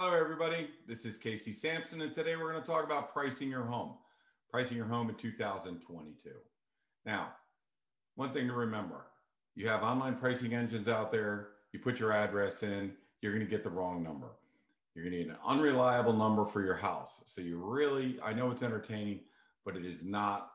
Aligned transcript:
Hello, 0.00 0.14
everybody. 0.14 0.68
This 0.86 1.04
is 1.04 1.18
Casey 1.18 1.52
Samson, 1.52 2.02
and 2.02 2.14
today 2.14 2.36
we're 2.36 2.52
going 2.52 2.62
to 2.62 2.64
talk 2.64 2.84
about 2.84 3.12
pricing 3.12 3.50
your 3.50 3.64
home, 3.64 3.94
pricing 4.48 4.76
your 4.76 4.86
home 4.86 5.08
in 5.08 5.16
2022. 5.16 6.30
Now, 7.04 7.32
one 8.14 8.32
thing 8.32 8.46
to 8.46 8.52
remember 8.52 9.06
you 9.56 9.66
have 9.66 9.82
online 9.82 10.14
pricing 10.14 10.54
engines 10.54 10.86
out 10.86 11.10
there, 11.10 11.48
you 11.72 11.80
put 11.80 11.98
your 11.98 12.12
address 12.12 12.62
in, 12.62 12.92
you're 13.22 13.32
going 13.32 13.44
to 13.44 13.50
get 13.50 13.64
the 13.64 13.70
wrong 13.70 14.04
number. 14.04 14.28
You're 14.94 15.04
going 15.04 15.16
to 15.16 15.24
get 15.24 15.30
an 15.30 15.38
unreliable 15.44 16.12
number 16.12 16.46
for 16.46 16.62
your 16.62 16.76
house. 16.76 17.20
So, 17.24 17.40
you 17.40 17.56
really, 17.56 18.20
I 18.22 18.32
know 18.32 18.52
it's 18.52 18.62
entertaining, 18.62 19.18
but 19.64 19.74
it 19.74 19.84
is 19.84 20.04
not 20.04 20.52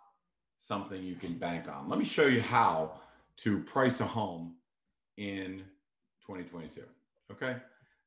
something 0.57 1.03
you 1.03 1.15
can 1.15 1.33
bank 1.33 1.67
on. 1.67 1.89
Let 1.89 1.99
me 1.99 2.05
show 2.05 2.27
you 2.27 2.39
how 2.39 2.93
to 3.39 3.59
price 3.63 3.99
a 3.99 4.05
home 4.05 4.55
in 5.17 5.65
2022. 6.25 6.83
Okay. 7.29 7.57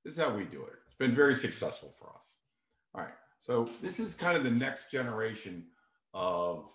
This 0.07 0.17
is 0.17 0.23
how 0.23 0.31
we 0.31 0.45
do 0.45 0.63
it. 0.63 0.75
It's 0.85 0.95
been 0.95 1.17
very 1.17 1.35
successful 1.35 1.93
for 1.99 2.11
us. 2.15 2.37
All 2.95 3.01
right. 3.01 3.15
So 3.41 3.69
this 3.83 3.99
is 3.99 4.15
kind 4.15 4.37
of 4.37 4.45
the 4.45 4.51
next 4.53 4.89
generation 4.89 5.65
of 6.15 6.69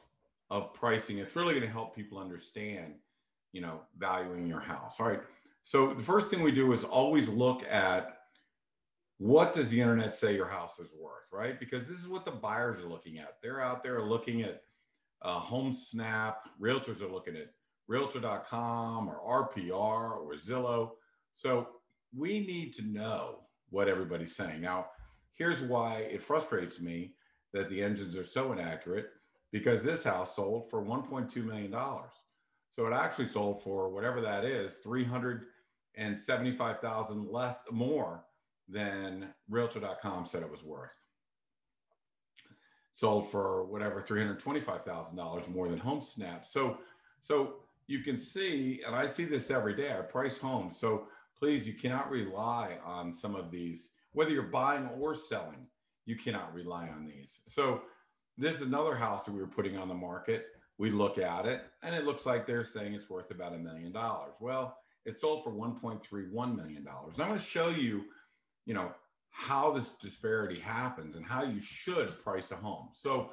of 0.49 0.73
pricing. 0.73 1.19
It's 1.19 1.33
really 1.33 1.53
going 1.53 1.65
to 1.65 1.71
help 1.71 1.95
people 1.95 2.17
understand, 2.17 2.95
you 3.53 3.61
know, 3.61 3.83
valuing 3.97 4.47
your 4.47 4.59
house. 4.59 4.97
All 4.99 5.07
right. 5.07 5.21
So 5.63 5.93
the 5.93 6.03
first 6.03 6.29
thing 6.29 6.43
we 6.43 6.51
do 6.51 6.73
is 6.73 6.83
always 6.83 7.29
look 7.29 7.63
at 7.71 8.17
what 9.17 9.53
does 9.53 9.69
the 9.69 9.79
internet 9.79 10.13
say 10.13 10.35
your 10.35 10.49
house 10.49 10.77
is 10.77 10.89
worth, 10.99 11.31
right? 11.31 11.57
Because 11.57 11.87
this 11.87 11.99
is 11.99 12.09
what 12.09 12.25
the 12.25 12.31
buyers 12.31 12.81
are 12.81 12.89
looking 12.89 13.17
at. 13.17 13.37
They're 13.41 13.61
out 13.61 13.81
there 13.81 14.01
looking 14.01 14.41
at 14.41 14.63
uh, 15.21 15.39
HomeSnap. 15.39 16.35
Realtors 16.61 17.01
are 17.01 17.07
looking 17.07 17.37
at 17.37 17.53
Realtor.com 17.87 19.07
or 19.07 19.47
RPR 19.55 20.17
or 20.19 20.33
Zillow. 20.33 20.89
So 21.35 21.69
we 22.15 22.45
need 22.45 22.73
to 22.75 22.83
know 22.83 23.39
what 23.69 23.87
everybody's 23.87 24.35
saying. 24.35 24.61
Now, 24.61 24.87
here's 25.33 25.61
why 25.61 26.07
it 26.11 26.21
frustrates 26.21 26.79
me 26.81 27.13
that 27.53 27.69
the 27.69 27.81
engines 27.81 28.15
are 28.15 28.23
so 28.23 28.51
inaccurate 28.51 29.07
because 29.51 29.81
this 29.83 30.03
house 30.03 30.35
sold 30.35 30.69
for 30.69 30.83
$1.2 30.83 31.35
million. 31.43 31.73
So 32.71 32.87
it 32.87 32.93
actually 32.93 33.25
sold 33.25 33.63
for 33.63 33.89
whatever 33.89 34.21
that 34.21 34.45
is, 34.45 34.77
375,000 34.77 37.27
less 37.27 37.59
more 37.71 38.23
than 38.69 39.33
realtor.com 39.49 40.25
said 40.25 40.43
it 40.43 40.51
was 40.51 40.63
worth. 40.63 40.91
Sold 42.93 43.29
for 43.29 43.65
whatever 43.65 44.01
$325,000 44.01 45.49
more 45.49 45.67
than 45.67 45.79
HomeSnap. 45.79 46.45
So 46.45 46.77
so 47.21 47.55
you 47.87 47.99
can 47.99 48.17
see 48.17 48.81
and 48.85 48.95
I 48.95 49.05
see 49.05 49.25
this 49.25 49.51
every 49.51 49.75
day. 49.75 49.91
I 49.91 50.01
price 50.01 50.39
homes. 50.39 50.77
So 50.77 51.07
please, 51.41 51.65
you 51.67 51.73
cannot 51.73 52.11
rely 52.11 52.77
on 52.85 53.11
some 53.11 53.35
of 53.35 53.49
these, 53.49 53.89
whether 54.13 54.29
you're 54.29 54.43
buying 54.43 54.87
or 54.99 55.15
selling, 55.15 55.65
you 56.05 56.15
cannot 56.15 56.53
rely 56.53 56.87
on 56.87 57.03
these. 57.03 57.39
So, 57.47 57.81
this 58.37 58.57
is 58.57 58.61
another 58.61 58.95
house 58.95 59.25
that 59.25 59.33
we 59.33 59.41
were 59.41 59.47
putting 59.47 59.75
on 59.75 59.87
the 59.87 59.95
market. 59.95 60.45
We 60.77 60.91
look 60.91 61.17
at 61.17 61.45
it 61.45 61.63
and 61.83 61.93
it 61.95 62.05
looks 62.05 62.25
like 62.25 62.45
they're 62.45 62.63
saying 62.63 62.93
it's 62.93 63.09
worth 63.09 63.31
about 63.31 63.53
a 63.53 63.57
million 63.57 63.91
dollars. 63.91 64.35
Well, 64.39 64.77
it 65.05 65.19
sold 65.19 65.43
for 65.43 65.51
$1.31 65.51 66.55
million. 66.55 66.87
I'm 66.87 67.11
going 67.17 67.33
to 67.33 67.43
show 67.43 67.69
you, 67.69 68.03
you 68.65 68.73
know, 68.73 68.91
how 69.31 69.71
this 69.71 69.95
disparity 69.95 70.59
happens 70.59 71.15
and 71.15 71.25
how 71.25 71.43
you 71.43 71.59
should 71.59 72.23
price 72.23 72.51
a 72.51 72.55
home. 72.55 72.89
So, 72.93 73.31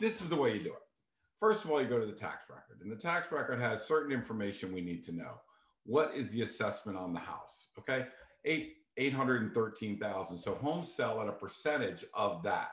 this 0.00 0.22
is 0.22 0.28
the 0.28 0.36
way 0.36 0.54
you 0.56 0.64
do 0.64 0.70
it. 0.70 0.82
First 1.38 1.64
of 1.64 1.70
all, 1.70 1.82
you 1.82 1.88
go 1.88 2.00
to 2.00 2.06
the 2.06 2.12
tax 2.12 2.46
record, 2.48 2.80
and 2.80 2.90
the 2.90 2.96
tax 2.96 3.30
record 3.30 3.60
has 3.60 3.84
certain 3.84 4.12
information 4.12 4.72
we 4.72 4.80
need 4.80 5.04
to 5.04 5.12
know 5.12 5.40
what 5.84 6.12
is 6.14 6.30
the 6.30 6.42
assessment 6.42 6.96
on 6.98 7.12
the 7.12 7.20
house? 7.20 7.68
Okay, 7.78 8.06
eight 8.44 8.74
eight 8.96 9.12
hundred 9.12 9.42
and 9.42 9.54
thirteen 9.54 9.98
thousand. 9.98 10.38
So 10.38 10.54
homes 10.54 10.92
sell 10.94 11.20
at 11.20 11.28
a 11.28 11.32
percentage 11.32 12.04
of 12.14 12.42
that. 12.44 12.70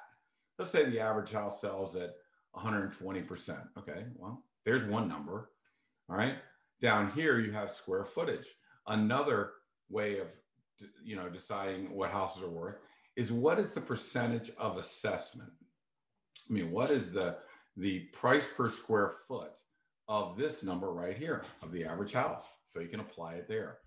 Let's 0.57 0.71
say 0.71 0.85
the 0.85 0.99
average 0.99 1.31
house 1.31 1.61
sells 1.61 1.95
at 1.95 2.11
one 2.51 2.63
hundred 2.63 2.93
twenty 2.93 3.21
percent. 3.21 3.61
Okay, 3.77 4.05
well 4.15 4.43
there's 4.65 4.85
one 4.85 5.07
number. 5.07 5.49
All 6.09 6.17
right, 6.17 6.35
down 6.81 7.11
here 7.11 7.39
you 7.39 7.51
have 7.51 7.71
square 7.71 8.05
footage. 8.05 8.47
Another 8.87 9.51
way 9.89 10.19
of 10.19 10.27
you 11.03 11.15
know 11.15 11.29
deciding 11.29 11.93
what 11.93 12.11
houses 12.11 12.43
are 12.43 12.49
worth 12.49 12.77
is 13.15 13.31
what 13.31 13.59
is 13.59 13.73
the 13.73 13.81
percentage 13.81 14.51
of 14.57 14.77
assessment? 14.77 15.51
I 16.49 16.53
mean, 16.53 16.71
what 16.71 16.89
is 16.89 17.11
the 17.11 17.37
the 17.77 17.99
price 18.13 18.47
per 18.55 18.69
square 18.69 19.11
foot 19.27 19.51
of 20.09 20.35
this 20.35 20.63
number 20.63 20.91
right 20.91 21.15
here 21.15 21.43
of 21.61 21.71
the 21.71 21.85
average 21.85 22.11
house? 22.11 22.43
So 22.67 22.81
you 22.81 22.89
can 22.89 22.99
apply 22.99 23.35
it 23.35 23.47
there. 23.47 23.77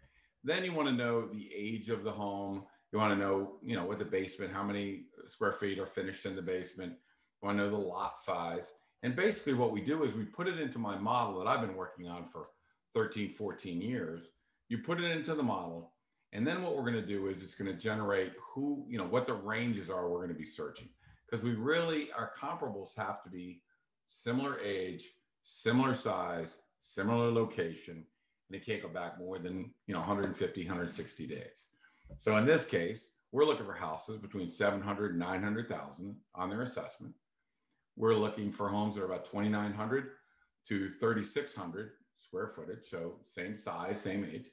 Then 0.44 0.64
you 0.64 0.72
want 0.72 0.88
to 0.88 0.94
know 0.94 1.26
the 1.26 1.50
age 1.54 1.90
of 1.90 2.04
the 2.04 2.10
home. 2.10 2.62
You 2.92 2.98
want 2.98 3.12
to 3.12 3.18
know, 3.18 3.56
you 3.62 3.76
know, 3.76 3.84
what 3.84 3.98
the 3.98 4.04
basement, 4.04 4.52
how 4.52 4.62
many 4.62 5.04
square 5.26 5.52
feet 5.52 5.78
are 5.78 5.86
finished 5.86 6.24
in 6.24 6.36
the 6.36 6.42
basement. 6.42 6.92
You 6.92 7.46
want 7.46 7.58
to 7.58 7.64
know 7.64 7.70
the 7.70 7.76
lot 7.76 8.18
size. 8.18 8.72
And 9.02 9.16
basically 9.16 9.54
what 9.54 9.72
we 9.72 9.80
do 9.80 10.04
is 10.04 10.14
we 10.14 10.24
put 10.24 10.48
it 10.48 10.60
into 10.60 10.78
my 10.78 10.96
model 10.96 11.38
that 11.38 11.48
I've 11.48 11.60
been 11.60 11.76
working 11.76 12.08
on 12.08 12.28
for 12.28 12.48
13, 12.94 13.34
14 13.34 13.80
years. 13.80 14.30
You 14.68 14.78
put 14.78 15.00
it 15.00 15.10
into 15.10 15.34
the 15.34 15.42
model. 15.42 15.92
And 16.32 16.46
then 16.46 16.62
what 16.62 16.76
we're 16.76 16.82
going 16.82 16.94
to 16.94 17.06
do 17.06 17.28
is 17.28 17.42
it's 17.42 17.54
going 17.54 17.70
to 17.70 17.76
generate 17.76 18.32
who, 18.54 18.86
you 18.88 18.96
know, 18.96 19.04
what 19.04 19.26
the 19.26 19.34
ranges 19.34 19.90
are 19.90 20.08
we're 20.08 20.18
going 20.18 20.28
to 20.28 20.34
be 20.34 20.46
searching. 20.46 20.88
Because 21.28 21.44
we 21.44 21.52
really, 21.52 22.10
our 22.12 22.32
comparables 22.40 22.96
have 22.96 23.22
to 23.24 23.30
be 23.30 23.62
similar 24.06 24.60
age, 24.60 25.10
similar 25.42 25.94
size, 25.94 26.62
similar 26.80 27.30
location, 27.30 27.94
and 27.96 28.04
they 28.50 28.58
can't 28.58 28.82
go 28.82 28.88
back 28.88 29.18
more 29.18 29.38
than 29.38 29.70
you 29.86 29.94
know 29.94 30.00
150 30.00 30.62
160 30.62 31.26
days. 31.26 31.66
So 32.18 32.36
in 32.36 32.44
this 32.44 32.66
case 32.66 33.14
we're 33.32 33.46
looking 33.46 33.64
for 33.64 33.72
houses 33.72 34.18
between 34.18 34.48
700 34.48 35.12
and 35.12 35.20
900000 35.20 36.14
on 36.34 36.50
their 36.50 36.60
assessment. 36.60 37.14
We're 37.96 38.14
looking 38.14 38.52
for 38.52 38.68
homes 38.68 38.94
that 38.94 39.02
are 39.02 39.06
about 39.06 39.24
2900 39.24 40.10
to 40.68 40.88
3600 40.88 41.92
square 42.18 42.52
footage 42.54 42.84
so 42.88 43.16
same 43.26 43.56
size 43.56 44.00
same 44.00 44.24
age. 44.24 44.48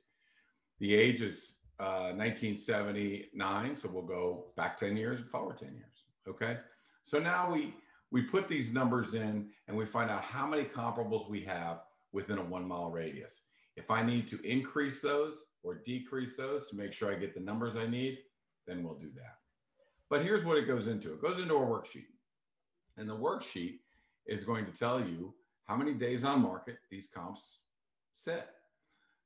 The 0.79 0.95
age 0.95 1.21
is 1.21 1.57
uh, 1.79 2.13
1979 2.15 3.75
so 3.75 3.89
we'll 3.89 4.03
go 4.03 4.45
back 4.55 4.77
10 4.77 4.97
years 4.97 5.19
and 5.19 5.29
forward 5.29 5.59
10 5.59 5.73
years 5.75 6.05
okay? 6.27 6.57
So 7.03 7.19
now 7.19 7.51
we 7.51 7.73
we 8.11 8.21
put 8.21 8.47
these 8.47 8.73
numbers 8.73 9.13
in 9.13 9.49
and 9.67 9.77
we 9.77 9.85
find 9.85 10.09
out 10.09 10.23
how 10.23 10.47
many 10.47 10.63
comparables 10.63 11.29
we 11.29 11.41
have 11.41 11.81
within 12.11 12.37
a 12.37 12.43
one 12.43 12.67
mile 12.67 12.89
radius 12.89 13.43
if 13.79 13.89
I 13.89 14.03
need 14.03 14.27
to 14.27 14.41
increase 14.41 15.01
those 15.01 15.35
or 15.63 15.75
decrease 15.75 16.35
those 16.35 16.67
to 16.67 16.75
make 16.75 16.91
sure 16.91 17.11
I 17.11 17.15
get 17.15 17.33
the 17.33 17.39
numbers 17.39 17.77
I 17.77 17.87
need, 17.87 18.19
then 18.67 18.83
we'll 18.83 18.95
do 18.95 19.09
that. 19.15 19.37
But 20.09 20.21
here's 20.21 20.43
what 20.43 20.57
it 20.57 20.67
goes 20.67 20.87
into 20.87 21.13
it 21.13 21.21
goes 21.21 21.39
into 21.39 21.55
a 21.55 21.59
worksheet. 21.59 22.07
And 22.97 23.07
the 23.07 23.15
worksheet 23.15 23.79
is 24.25 24.43
going 24.43 24.65
to 24.65 24.71
tell 24.71 24.99
you 24.99 25.33
how 25.63 25.77
many 25.77 25.93
days 25.93 26.25
on 26.25 26.41
market 26.41 26.77
these 26.91 27.07
comps 27.07 27.59
sit. 28.13 28.47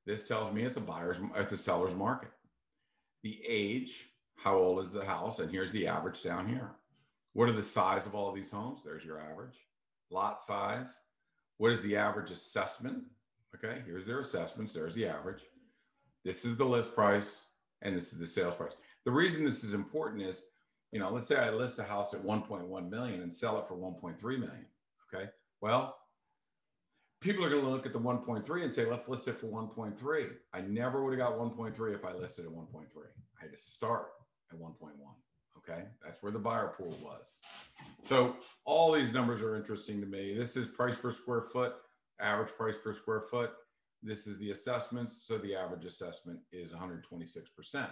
This 0.05 0.27
tells 0.27 0.51
me 0.51 0.63
it's 0.63 0.77
a 0.77 0.81
buyer's, 0.81 1.17
it's 1.35 1.53
a 1.53 1.57
seller's 1.57 1.95
market. 1.95 2.31
The 3.23 3.41
age, 3.47 4.09
how 4.35 4.57
old 4.57 4.85
is 4.85 4.91
the 4.91 5.05
house? 5.05 5.39
And 5.39 5.49
here's 5.49 5.71
the 5.71 5.87
average 5.87 6.21
down 6.21 6.47
here. 6.47 6.71
What 7.33 7.49
are 7.49 7.53
the 7.53 7.63
size 7.63 8.05
of 8.05 8.15
all 8.15 8.31
these 8.31 8.51
homes? 8.51 8.81
There's 8.83 9.03
your 9.03 9.19
average. 9.19 9.57
Lot 10.09 10.39
size. 10.39 10.87
What 11.57 11.71
is 11.71 11.81
the 11.81 11.97
average 11.97 12.31
assessment? 12.31 13.03
Okay, 13.55 13.81
here's 13.85 14.05
their 14.05 14.19
assessments. 14.19 14.73
There's 14.73 14.95
the 14.95 15.07
average. 15.07 15.41
This 16.23 16.45
is 16.45 16.57
the 16.57 16.65
list 16.65 16.95
price, 16.95 17.45
and 17.81 17.95
this 17.95 18.13
is 18.13 18.19
the 18.19 18.25
sales 18.25 18.55
price. 18.55 18.73
The 19.05 19.11
reason 19.11 19.43
this 19.43 19.63
is 19.63 19.73
important 19.73 20.21
is, 20.21 20.43
you 20.91 20.99
know, 20.99 21.09
let's 21.11 21.27
say 21.27 21.37
I 21.37 21.49
list 21.49 21.79
a 21.79 21.83
house 21.83 22.13
at 22.13 22.23
1.1 22.23 22.89
million 22.89 23.21
and 23.21 23.33
sell 23.33 23.59
it 23.59 23.67
for 23.67 23.75
1.3 23.75 24.21
million. 24.23 24.65
Okay, 25.13 25.29
well, 25.61 25.97
people 27.19 27.45
are 27.45 27.49
going 27.49 27.63
to 27.63 27.69
look 27.69 27.85
at 27.85 27.93
the 27.93 27.99
1.3 27.99 28.63
and 28.63 28.73
say, 28.73 28.85
let's 28.85 29.07
list 29.07 29.27
it 29.27 29.39
for 29.39 29.47
1.3. 29.47 30.29
I 30.53 30.61
never 30.61 31.03
would 31.03 31.17
have 31.17 31.29
got 31.29 31.39
1.3 31.39 31.95
if 31.95 32.05
I 32.05 32.13
listed 32.13 32.45
at 32.45 32.51
1.3. 32.51 32.85
I 33.39 33.41
had 33.41 33.51
to 33.51 33.57
start 33.57 34.07
at 34.51 34.59
1.1. 34.59 34.91
Okay, 35.69 35.83
that's 36.03 36.21
where 36.21 36.31
the 36.31 36.39
buyer 36.39 36.73
pool 36.77 36.97
was. 37.01 37.37
So 38.01 38.35
all 38.65 38.91
these 38.91 39.13
numbers 39.13 39.41
are 39.41 39.55
interesting 39.55 40.01
to 40.01 40.07
me. 40.07 40.33
This 40.33 40.57
is 40.57 40.67
price 40.67 40.97
per 40.97 41.11
square 41.11 41.41
foot 41.41 41.75
average 42.19 42.53
price 42.55 42.77
per 42.77 42.93
square 42.93 43.21
foot. 43.21 43.51
This 44.01 44.27
is 44.27 44.37
the 44.39 44.51
assessments. 44.51 45.25
So 45.27 45.37
the 45.37 45.55
average 45.55 45.85
assessment 45.85 46.39
is 46.51 46.73
126%. 46.73 47.89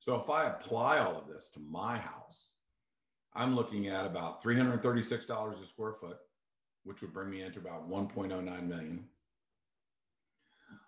So 0.00 0.20
if 0.20 0.30
I 0.30 0.46
apply 0.46 0.98
all 0.98 1.16
of 1.16 1.28
this 1.28 1.50
to 1.54 1.60
my 1.60 1.98
house, 1.98 2.50
I'm 3.34 3.54
looking 3.54 3.88
at 3.88 4.06
about 4.06 4.42
$336 4.42 5.62
a 5.62 5.66
square 5.66 5.94
foot, 6.00 6.18
which 6.84 7.02
would 7.02 7.12
bring 7.12 7.30
me 7.30 7.42
into 7.42 7.58
about 7.58 7.88
1.09 7.88 8.66
million. 8.66 9.04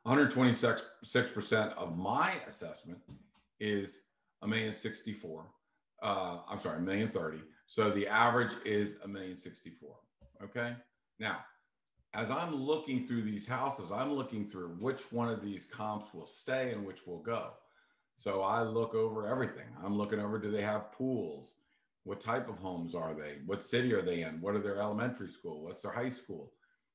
126% 0.06 1.74
of 1.76 1.98
my 1.98 2.34
assessment 2.46 3.00
is 3.58 4.00
a 4.42 4.48
million 4.48 4.72
64. 4.72 5.44
Uh, 6.02 6.38
I'm 6.48 6.58
sorry, 6.58 6.78
a 6.78 6.80
million 6.80 7.10
30. 7.10 7.38
So 7.66 7.90
the 7.90 8.08
average 8.08 8.52
is 8.64 8.96
a 9.04 9.08
million 9.08 9.36
64. 9.36 9.94
Okay. 10.44 10.74
Now, 11.18 11.38
as 12.14 12.30
I'm 12.30 12.54
looking 12.54 13.06
through 13.06 13.22
these 13.22 13.46
houses, 13.46 13.92
I'm 13.92 14.12
looking 14.12 14.48
through 14.48 14.76
which 14.80 15.12
one 15.12 15.28
of 15.28 15.42
these 15.42 15.66
comps 15.66 16.12
will 16.12 16.26
stay 16.26 16.72
and 16.72 16.84
which 16.84 17.06
will 17.06 17.22
go. 17.22 17.50
So 18.16 18.42
I 18.42 18.62
look 18.62 18.94
over 18.94 19.28
everything. 19.28 19.66
I'm 19.84 19.96
looking 19.96 20.18
over 20.20 20.38
do 20.38 20.50
they 20.50 20.62
have 20.62 20.92
pools? 20.92 21.54
What 22.04 22.20
type 22.20 22.48
of 22.48 22.58
homes 22.58 22.94
are 22.94 23.14
they? 23.14 23.38
What 23.46 23.62
city 23.62 23.94
are 23.94 24.02
they 24.02 24.22
in? 24.22 24.40
What 24.40 24.54
are 24.54 24.60
their 24.60 24.78
elementary 24.78 25.28
school? 25.28 25.62
What's 25.62 25.82
their 25.82 25.92
high 25.92 26.10
school? 26.10 26.52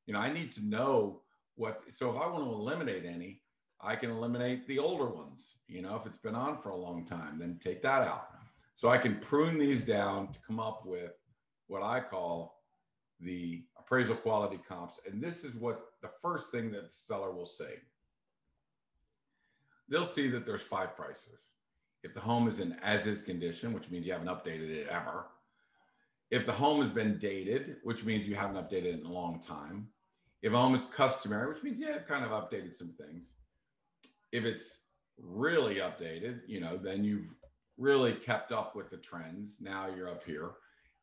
You 0.07 0.13
know, 0.13 0.19
I 0.19 0.31
need 0.31 0.51
to 0.53 0.65
know 0.65 1.21
what. 1.55 1.81
So 1.89 2.09
if 2.09 2.21
I 2.21 2.27
want 2.27 2.43
to 2.43 2.51
eliminate 2.51 3.05
any, 3.05 3.41
I 3.79 3.95
can 3.95 4.09
eliminate 4.09 4.67
the 4.67 4.79
older 4.79 5.07
ones. 5.07 5.55
You 5.67 5.81
know, 5.81 5.95
if 5.95 6.05
it's 6.05 6.17
been 6.17 6.35
on 6.35 6.57
for 6.57 6.69
a 6.69 6.75
long 6.75 7.05
time, 7.05 7.39
then 7.39 7.59
take 7.63 7.81
that 7.83 8.01
out. 8.01 8.27
So 8.75 8.89
I 8.89 8.97
can 8.97 9.19
prune 9.19 9.57
these 9.57 9.85
down 9.85 10.27
to 10.33 10.39
come 10.45 10.59
up 10.59 10.85
with 10.85 11.13
what 11.67 11.81
I 11.81 12.01
call 12.01 12.61
the 13.21 13.63
appraisal 13.79 14.15
quality 14.15 14.59
comps. 14.67 14.99
And 15.09 15.23
this 15.23 15.43
is 15.43 15.55
what 15.55 15.79
the 16.01 16.09
first 16.21 16.51
thing 16.51 16.71
that 16.71 16.85
the 16.85 16.91
seller 16.91 17.31
will 17.31 17.45
say. 17.45 17.75
They'll 19.87 20.05
see 20.05 20.27
that 20.29 20.45
there's 20.45 20.63
five 20.63 20.95
prices. 20.95 21.51
If 22.03 22.13
the 22.13 22.19
home 22.19 22.47
is 22.47 22.59
in 22.59 22.73
as 22.83 23.07
is 23.07 23.23
condition, 23.23 23.73
which 23.73 23.89
means 23.89 24.05
you 24.05 24.11
haven't 24.11 24.27
updated 24.27 24.69
it 24.69 24.87
ever. 24.89 25.27
If 26.29 26.45
the 26.45 26.51
home 26.51 26.81
has 26.81 26.91
been 26.91 27.17
dated, 27.17 27.77
which 27.83 28.03
means 28.03 28.27
you 28.27 28.35
haven't 28.35 28.57
updated 28.57 28.85
it 28.85 28.99
in 28.99 29.05
a 29.05 29.11
long 29.11 29.39
time. 29.39 29.87
If 30.41 30.53
a 30.53 30.57
home 30.57 30.75
is 30.75 30.85
customary, 30.85 31.47
which 31.47 31.63
means 31.63 31.79
you 31.79 31.87
have 31.87 32.07
kind 32.07 32.25
of 32.25 32.31
updated 32.31 32.75
some 32.75 32.93
things. 32.93 33.33
If 34.31 34.43
it's 34.43 34.79
really 35.17 35.75
updated, 35.75 36.41
you 36.45 36.59
know, 36.59 36.77
then 36.77 37.03
you've 37.03 37.33
really 37.77 38.13
kept 38.13 38.51
up 38.51 38.75
with 38.75 38.89
the 38.89 38.97
trends. 38.97 39.57
Now 39.59 39.87
you're 39.87 40.09
up 40.09 40.23
here. 40.23 40.51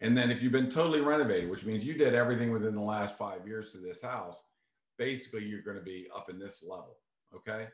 And 0.00 0.16
then 0.16 0.30
if 0.30 0.42
you've 0.42 0.52
been 0.52 0.70
totally 0.70 1.00
renovated, 1.00 1.48
which 1.48 1.64
means 1.64 1.86
you 1.86 1.94
did 1.94 2.14
everything 2.14 2.50
within 2.50 2.74
the 2.74 2.80
last 2.80 3.16
five 3.16 3.46
years 3.46 3.70
to 3.72 3.78
this 3.78 4.02
house, 4.02 4.36
basically 4.98 5.44
you're 5.44 5.62
going 5.62 5.76
to 5.76 5.82
be 5.82 6.08
up 6.14 6.28
in 6.28 6.38
this 6.38 6.62
level. 6.62 6.96
Okay. 7.34 7.69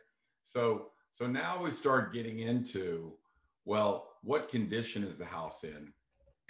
So, 0.44 0.88
so 1.12 1.26
now 1.26 1.62
we 1.62 1.70
start 1.70 2.12
getting 2.12 2.40
into, 2.40 3.12
well, 3.64 4.08
what 4.22 4.50
condition 4.50 5.04
is 5.04 5.18
the 5.18 5.24
house 5.24 5.64
in? 5.64 5.92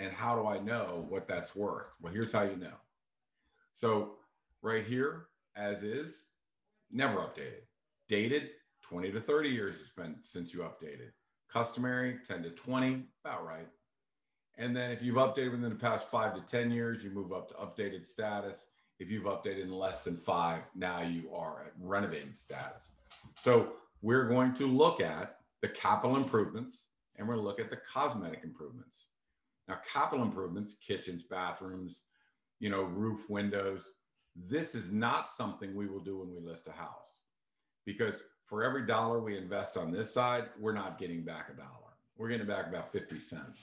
And 0.00 0.12
how 0.12 0.36
do 0.36 0.46
I 0.46 0.58
know 0.58 1.06
what 1.08 1.28
that's 1.28 1.54
worth? 1.54 1.94
Well, 2.00 2.12
here's 2.12 2.32
how 2.32 2.42
you 2.42 2.56
know. 2.56 2.76
So 3.74 4.16
right 4.62 4.84
here, 4.84 5.26
as 5.56 5.82
is, 5.82 6.30
never 6.90 7.18
updated. 7.18 7.62
Dated, 8.08 8.50
20 8.82 9.12
to 9.12 9.20
30 9.20 9.48
years 9.48 9.78
has 9.78 9.90
been 9.90 10.16
since 10.22 10.52
you 10.52 10.60
updated. 10.60 11.10
Customary, 11.52 12.18
10 12.26 12.42
to 12.42 12.50
20, 12.50 13.04
about 13.24 13.46
right. 13.46 13.68
And 14.58 14.76
then 14.76 14.90
if 14.90 15.02
you've 15.02 15.16
updated 15.16 15.52
within 15.52 15.70
the 15.70 15.76
past 15.76 16.10
five 16.10 16.34
to 16.34 16.40
10 16.40 16.70
years, 16.70 17.02
you 17.02 17.10
move 17.10 17.32
up 17.32 17.48
to 17.48 17.54
updated 17.54 18.06
status. 18.06 18.66
If 18.98 19.10
you've 19.10 19.24
updated 19.24 19.62
in 19.62 19.72
less 19.72 20.02
than 20.02 20.16
five, 20.16 20.62
now 20.74 21.00
you 21.00 21.30
are 21.32 21.62
at 21.66 21.72
renovated 21.80 22.36
status. 22.36 22.92
So 23.38 23.74
we're 24.02 24.28
going 24.28 24.52
to 24.54 24.66
look 24.66 25.00
at 25.00 25.36
the 25.62 25.68
capital 25.68 26.16
improvements 26.16 26.86
and 27.16 27.26
we're 27.26 27.34
going 27.34 27.44
to 27.44 27.48
look 27.48 27.60
at 27.60 27.70
the 27.70 27.80
cosmetic 27.92 28.40
improvements. 28.42 29.06
Now, 29.68 29.78
capital 29.92 30.24
improvements, 30.24 30.76
kitchens, 30.84 31.22
bathrooms, 31.22 32.02
you 32.58 32.70
know, 32.70 32.82
roof, 32.82 33.28
windows, 33.28 33.88
this 34.34 34.74
is 34.74 34.92
not 34.92 35.28
something 35.28 35.74
we 35.74 35.88
will 35.88 36.00
do 36.00 36.18
when 36.18 36.30
we 36.30 36.40
list 36.40 36.68
a 36.68 36.72
house 36.72 37.20
because 37.84 38.22
for 38.48 38.64
every 38.64 38.86
dollar 38.86 39.20
we 39.20 39.36
invest 39.36 39.76
on 39.76 39.92
this 39.92 40.12
side, 40.12 40.46
we're 40.58 40.72
not 40.72 40.98
getting 40.98 41.22
back 41.22 41.50
a 41.52 41.56
dollar. 41.56 41.92
We're 42.16 42.30
getting 42.30 42.46
back 42.46 42.66
about 42.66 42.90
50 42.90 43.18
cents. 43.18 43.60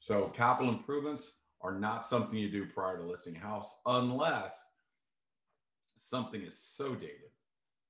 So 0.00 0.26
capital 0.34 0.72
improvements 0.72 1.34
are 1.60 1.72
not 1.72 2.04
something 2.04 2.36
you 2.36 2.50
do 2.50 2.66
prior 2.66 2.98
to 2.98 3.04
listing 3.04 3.34
house 3.34 3.76
unless 3.86 4.52
something 5.96 6.42
is 6.42 6.58
so 6.58 6.94
dated 6.94 7.30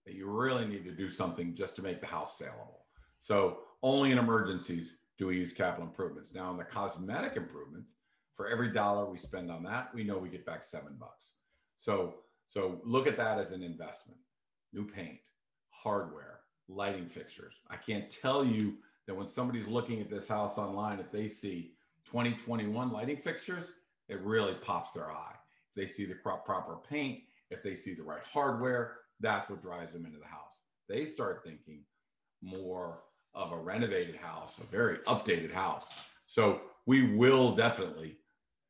that 0.05 0.15
you 0.15 0.29
really 0.29 0.67
need 0.67 0.85
to 0.85 0.93
do 0.93 1.09
something 1.09 1.55
just 1.55 1.75
to 1.77 1.83
make 1.83 2.01
the 2.01 2.07
house 2.07 2.39
saleable. 2.39 2.85
So 3.21 3.61
only 3.83 4.13
in 4.13 4.19
emergencies 4.19 4.97
do 5.17 5.29
we 5.29 5.39
use 5.39 5.55
capital 5.55 5.87
improvements. 5.87 6.35
Now 6.35 6.51
on 6.51 6.59
the 6.59 6.65
cosmetic 6.65 7.37
improvements, 7.37 7.93
for 8.37 8.49
every 8.49 8.71
dollar 8.71 9.07
we 9.07 9.17
spend 9.17 9.51
on 9.51 9.63
that, 9.63 9.95
we 9.95 10.05
know 10.05 10.19
we 10.19 10.29
get 10.29 10.45
back 10.45 10.63
seven 10.63 10.97
bucks. 11.01 11.33
So, 11.79 12.17
so 12.49 12.81
look 12.85 13.07
at 13.07 13.17
that 13.17 13.39
as 13.39 13.53
an 13.53 13.63
investment. 13.63 14.21
New 14.73 14.87
paint, 14.87 15.19
hardware, 15.71 16.34
lighting 16.69 17.09
fixtures. 17.09 17.61
I 17.71 17.77
can't 17.77 18.11
tell 18.11 18.45
you 18.45 18.75
that 19.07 19.15
when 19.15 19.29
somebody's 19.29 19.67
looking 19.67 20.01
at 20.01 20.11
this 20.11 20.29
house 20.29 20.59
online, 20.59 20.99
if 20.99 21.11
they 21.11 21.29
see 21.29 21.75
2021 22.07 22.93
lighting 22.93 23.17
fixtures, 23.17 23.73
it 24.09 24.21
really 24.21 24.55
pops 24.55 24.93
their 24.93 25.11
eye. 25.11 25.35
If 25.69 25.75
they 25.75 25.87
see 25.87 26.05
the 26.07 26.15
proper 26.15 26.77
paint, 26.89 27.21
if 27.51 27.63
they 27.63 27.75
see 27.75 27.95
the 27.95 28.03
right 28.03 28.25
hardware, 28.25 28.99
that's 29.21 29.51
what 29.51 29.63
drives 29.63 29.93
them 29.93 30.07
into 30.07 30.19
the 30.19 30.27
house. 30.27 30.61
They 30.89 31.05
start 31.05 31.43
thinking 31.45 31.81
more 32.43 33.03
of 33.35 33.53
a 33.53 33.57
renovated 33.57 34.17
house, 34.17 34.59
a 34.59 34.65
very 34.65 34.99
updated 35.07 35.53
house. 35.53 35.87
So 36.27 36.61
we 36.87 37.15
will 37.15 37.55
definitely 37.55 38.17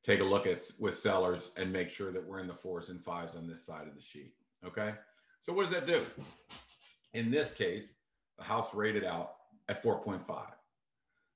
take 0.02 0.20
a 0.20 0.24
look 0.24 0.46
at 0.46 0.58
with 0.78 0.96
sellers 0.98 1.52
and 1.56 1.72
make 1.72 1.90
sure 1.90 2.12
that 2.12 2.24
we're 2.24 2.40
in 2.40 2.46
the 2.46 2.54
fours 2.54 2.90
and 2.90 3.02
fives 3.02 3.36
on 3.36 3.46
this 3.46 3.64
side 3.64 3.86
of 3.86 3.94
the 3.94 4.02
sheet. 4.02 4.34
Okay. 4.64 4.94
So 5.42 5.52
what 5.52 5.64
does 5.64 5.72
that 5.72 5.86
do? 5.86 6.02
In 7.14 7.30
this 7.30 7.52
case, 7.52 7.94
the 8.36 8.44
house 8.44 8.74
rated 8.74 9.04
out 9.04 9.34
at 9.68 9.82
4.5. 9.82 10.24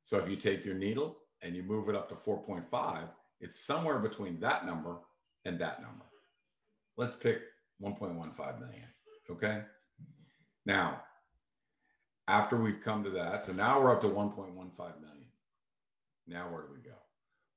So 0.02 0.18
if 0.18 0.28
you 0.28 0.36
take 0.36 0.64
your 0.64 0.74
needle 0.74 1.16
and 1.42 1.54
you 1.54 1.62
move 1.62 1.88
it 1.88 1.94
up 1.94 2.08
to 2.08 2.14
4.5, 2.14 3.08
it's 3.40 3.64
somewhere 3.64 4.00
between 4.00 4.40
that 4.40 4.66
number 4.66 4.96
and 5.44 5.58
that 5.60 5.80
number. 5.80 6.04
Let's 6.96 7.14
pick 7.14 7.42
1.15 7.80 8.60
million. 8.60 8.88
Okay. 9.30 9.62
Now, 10.66 11.02
after 12.26 12.56
we've 12.56 12.82
come 12.84 13.04
to 13.04 13.10
that, 13.10 13.44
so 13.44 13.52
now 13.52 13.80
we're 13.80 13.92
up 13.92 14.00
to 14.00 14.08
1.15 14.08 14.54
million. 14.56 15.26
Now, 16.26 16.48
where 16.50 16.62
do 16.62 16.68
we 16.72 16.80
go? 16.80 16.96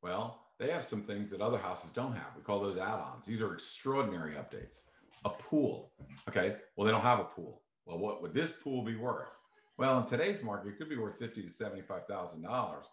Well, 0.03 0.39
they 0.59 0.69
have 0.69 0.85
some 0.85 1.01
things 1.01 1.31
that 1.31 1.41
other 1.41 1.57
houses 1.57 1.89
don't 1.91 2.13
have. 2.13 2.27
We 2.37 2.43
call 2.43 2.61
those 2.61 2.77
add 2.77 2.99
ons. 2.99 3.25
These 3.25 3.41
are 3.41 3.53
extraordinary 3.53 4.33
updates. 4.33 4.79
A 5.25 5.29
pool. 5.29 5.91
Okay. 6.29 6.55
Well, 6.75 6.85
they 6.85 6.91
don't 6.91 7.01
have 7.01 7.19
a 7.19 7.25
pool. 7.25 7.60
Well, 7.85 7.99
what 7.99 8.21
would 8.21 8.33
this 8.33 8.53
pool 8.63 8.83
be 8.83 8.95
worth? 8.95 9.29
Well, 9.77 9.99
in 9.99 10.05
today's 10.05 10.43
market, 10.43 10.69
it 10.69 10.77
could 10.77 10.89
be 10.89 10.97
worth 10.97 11.17
fifty 11.17 11.41
to 11.41 11.49
seventy-five 11.49 12.05
thousand 12.07 12.43
dollars 12.43 12.85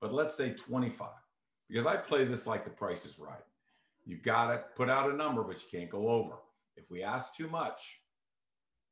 but 0.00 0.12
let's 0.12 0.36
say 0.36 0.50
25 0.50 1.08
because 1.68 1.86
I 1.86 1.96
play 1.96 2.24
this 2.24 2.46
like 2.46 2.64
the 2.64 2.70
price 2.70 3.04
is 3.04 3.18
right. 3.18 3.42
You've 4.04 4.22
got 4.22 4.52
to 4.52 4.62
put 4.76 4.88
out 4.88 5.10
a 5.10 5.16
number, 5.16 5.42
but 5.42 5.56
you 5.56 5.78
can't 5.78 5.90
go 5.90 6.08
over. 6.08 6.34
If 6.76 6.90
we 6.90 7.02
ask 7.02 7.34
too 7.34 7.48
much, 7.48 8.00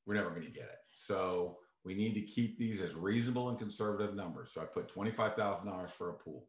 we're 0.07 0.15
never 0.15 0.31
going 0.31 0.43
to 0.43 0.51
get 0.51 0.65
it. 0.65 0.81
So 0.93 1.59
we 1.85 1.95
need 1.95 2.15
to 2.15 2.23
keep 2.23 2.59
these 2.59 2.81
as 2.81 2.95
reasonable 2.95 3.51
and 3.51 3.59
conservative 3.59 4.17
numbers. 4.17 4.51
So 4.53 4.61
I 4.61 4.65
put 4.65 4.93
$25,000 4.93 5.91
for 5.91 6.11
a 6.11 6.15
pool. 6.15 6.47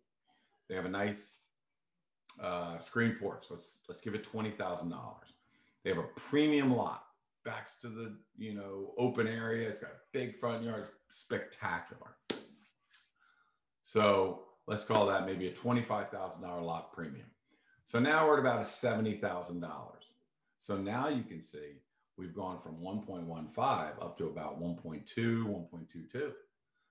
They 0.68 0.75
have 0.75 0.86
a 0.86 0.89
nice 0.89 1.36
uh, 2.42 2.80
screen 2.80 3.16
porch. 3.16 3.45
Let's 3.52 3.80
let's 3.87 4.02
give 4.02 4.16
it 4.16 4.28
$20,000. 4.30 4.94
They 5.83 5.92
have 5.92 5.99
a 5.99 6.09
premium 6.16 6.75
lot 6.75 7.04
backs 7.45 7.75
to 7.81 7.87
the 7.87 8.16
you 8.37 8.54
know 8.54 8.94
open 8.97 9.28
area. 9.28 9.69
It's 9.69 9.80
got 9.80 9.92
big 10.11 10.35
front 10.35 10.64
yard. 10.64 10.87
It's 11.09 11.19
spectacular. 11.19 12.18
So 13.83 14.42
let's 14.68 14.83
call 14.83 15.06
that 15.06 15.25
maybe 15.25 15.47
a 15.47 15.52
$25,000 15.52 16.42
lot 16.42 16.92
premium. 16.92 17.28
So 17.85 17.99
now 17.99 18.28
we're 18.28 18.33
at 18.33 18.40
about 18.40 18.61
a 18.61 18.66
$70,000. 18.66 19.61
So 20.59 20.75
now 20.75 21.07
you 21.07 21.23
can 21.23 21.42
see 21.42 21.83
we've 22.18 22.33
gone 22.33 22.59
from 22.59 22.78
1.15 22.78 23.59
up 24.02 24.18
to 24.18 24.25
about 24.25 24.59
1.2, 24.59 25.06
1.22. 25.16 26.31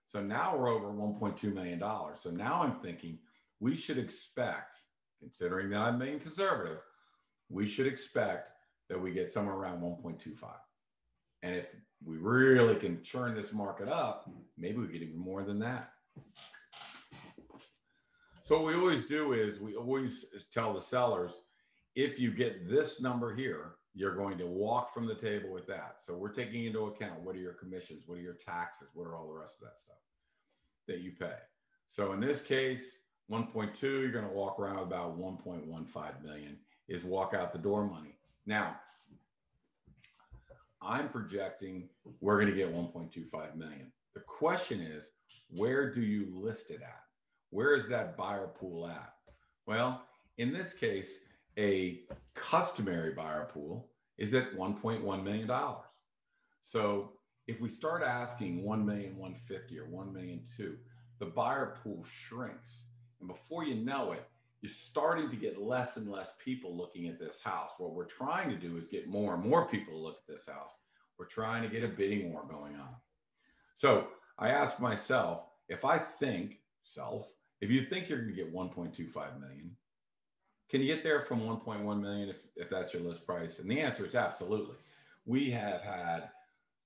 So 0.06 0.22
now 0.22 0.56
we're 0.56 0.68
over 0.68 0.86
$1.2 0.86 1.52
million. 1.52 1.80
So 2.14 2.30
now 2.30 2.62
I'm 2.62 2.76
thinking 2.80 3.18
we 3.58 3.74
should 3.74 3.98
expect, 3.98 4.76
considering 5.18 5.70
that 5.70 5.80
I'm 5.80 5.98
being 5.98 6.20
conservative, 6.20 6.78
we 7.48 7.66
should 7.66 7.88
expect 7.88 8.50
that 8.88 9.00
we 9.00 9.12
get 9.12 9.32
somewhere 9.32 9.54
around 9.54 9.80
1.25. 9.80 10.34
And 11.42 11.56
if 11.56 11.68
we 12.04 12.16
really 12.16 12.76
can 12.76 13.02
churn 13.02 13.34
this 13.34 13.52
market 13.52 13.88
up, 13.88 14.28
maybe 14.56 14.78
we 14.78 14.88
get 14.88 15.02
even 15.02 15.18
more 15.18 15.42
than 15.42 15.58
that. 15.60 15.92
So 18.42 18.56
what 18.56 18.66
we 18.66 18.74
always 18.74 19.06
do 19.06 19.32
is 19.32 19.58
we 19.58 19.74
always 19.74 20.26
tell 20.52 20.74
the 20.74 20.80
sellers, 20.80 21.32
if 21.94 22.20
you 22.20 22.30
get 22.30 22.68
this 22.68 23.00
number 23.00 23.34
here, 23.34 23.76
you're 23.94 24.16
going 24.16 24.36
to 24.38 24.46
walk 24.46 24.92
from 24.92 25.06
the 25.06 25.14
table 25.14 25.50
with 25.52 25.66
that. 25.68 25.96
So 26.00 26.14
we're 26.14 26.32
taking 26.32 26.64
into 26.64 26.86
account 26.86 27.20
what 27.22 27.36
are 27.36 27.40
your 27.40 27.52
commissions, 27.52 28.04
what 28.06 28.18
are 28.18 28.22
your 28.22 28.34
taxes, 28.34 28.88
what 28.92 29.06
are 29.06 29.16
all 29.16 29.28
the 29.28 29.38
rest 29.38 29.62
of 29.62 29.68
that 29.68 29.78
stuff 29.78 29.96
that 30.88 31.00
you 31.00 31.12
pay. 31.12 31.36
So 31.88 32.12
in 32.12 32.20
this 32.20 32.42
case, 32.42 32.98
1.2, 33.30 33.82
you're 33.82 34.10
going 34.10 34.26
to 34.26 34.32
walk 34.32 34.58
around 34.58 34.78
about 34.78 35.18
1.15 35.18 36.22
million 36.22 36.58
is 36.88 37.04
walk 37.04 37.32
out 37.32 37.52
the 37.52 37.58
door 37.58 37.86
money. 37.86 38.18
Now, 38.46 38.76
I'm 40.82 41.08
projecting 41.08 41.88
we're 42.20 42.36
going 42.40 42.50
to 42.50 42.56
get 42.56 42.74
1.25 42.74 43.56
million. 43.56 43.92
The 44.14 44.20
question 44.20 44.80
is, 44.80 45.10
where 45.48 45.90
do 45.90 46.02
you 46.02 46.28
list 46.30 46.70
it 46.70 46.82
at? 46.82 47.04
where 47.54 47.76
is 47.76 47.88
that 47.88 48.16
buyer 48.16 48.48
pool 48.48 48.88
at? 48.88 49.14
Well, 49.64 50.02
in 50.38 50.52
this 50.52 50.74
case, 50.74 51.18
a 51.56 52.00
customary 52.34 53.12
buyer 53.12 53.48
pool 53.52 53.90
is 54.18 54.34
at 54.34 54.56
$1.1 54.56 55.22
million. 55.22 55.48
So 56.62 57.12
if 57.46 57.60
we 57.60 57.68
start 57.68 58.02
asking 58.02 58.64
1 58.64 58.84
million 58.84 59.16
150 59.16 59.78
or 59.78 59.86
1 59.86 60.12
million 60.12 60.40
2, 60.56 60.76
the 61.20 61.26
buyer 61.26 61.78
pool 61.80 62.04
shrinks. 62.10 62.86
And 63.20 63.28
before 63.28 63.62
you 63.62 63.76
know 63.76 64.10
it, 64.10 64.26
you're 64.64 64.70
starting 64.70 65.28
to 65.28 65.36
get 65.36 65.60
less 65.60 65.98
and 65.98 66.10
less 66.10 66.32
people 66.42 66.74
looking 66.74 67.06
at 67.06 67.18
this 67.18 67.38
house. 67.38 67.72
What 67.76 67.92
we're 67.92 68.06
trying 68.06 68.48
to 68.48 68.56
do 68.56 68.78
is 68.78 68.88
get 68.88 69.06
more 69.06 69.34
and 69.34 69.44
more 69.44 69.68
people 69.68 69.92
to 69.92 70.00
look 70.00 70.16
at 70.26 70.34
this 70.34 70.46
house. 70.46 70.72
We're 71.18 71.26
trying 71.26 71.62
to 71.64 71.68
get 71.68 71.84
a 71.84 71.88
bidding 71.88 72.32
war 72.32 72.46
going 72.50 72.74
on. 72.76 72.88
So 73.74 74.08
I 74.38 74.48
ask 74.48 74.80
myself, 74.80 75.42
if 75.68 75.84
I 75.84 75.98
think, 75.98 76.60
self, 76.82 77.28
if 77.60 77.70
you 77.70 77.82
think 77.82 78.08
you're 78.08 78.22
going 78.22 78.34
to 78.34 78.34
get 78.34 78.54
1.25 78.54 79.38
million, 79.38 79.76
can 80.70 80.80
you 80.80 80.86
get 80.86 81.02
there 81.02 81.20
from 81.20 81.42
1.1 81.42 82.00
million 82.00 82.30
if, 82.30 82.38
if 82.56 82.70
that's 82.70 82.94
your 82.94 83.02
list 83.02 83.26
price? 83.26 83.58
And 83.58 83.70
the 83.70 83.80
answer 83.80 84.06
is 84.06 84.14
absolutely. 84.14 84.76
We 85.26 85.50
have 85.50 85.82
had 85.82 86.30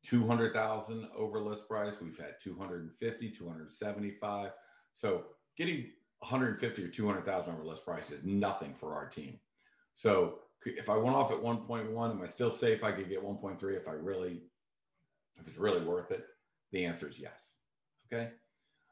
200,000 0.02 1.06
over 1.16 1.38
list 1.38 1.68
price. 1.68 1.94
We've 2.02 2.18
had 2.18 2.40
250, 2.42 3.30
275. 3.30 4.50
So 4.94 5.26
getting 5.56 5.90
150 6.20 6.84
or 6.84 6.88
200,000 6.88 7.54
over 7.54 7.64
list 7.64 7.84
price 7.84 8.10
is 8.10 8.24
nothing 8.24 8.74
for 8.78 8.94
our 8.94 9.06
team. 9.06 9.38
So 9.94 10.40
if 10.64 10.90
I 10.90 10.96
went 10.96 11.16
off 11.16 11.30
at 11.30 11.38
1.1, 11.38 12.10
am 12.10 12.22
I 12.22 12.26
still 12.26 12.50
safe? 12.50 12.82
I 12.82 12.92
could 12.92 13.08
get 13.08 13.22
1.3 13.22 13.76
if 13.76 13.88
I 13.88 13.92
really, 13.92 14.42
if 15.38 15.46
it's 15.46 15.58
really 15.58 15.80
worth 15.80 16.10
it. 16.10 16.24
The 16.72 16.84
answer 16.84 17.08
is 17.08 17.18
yes. 17.18 17.52
Okay. 18.12 18.30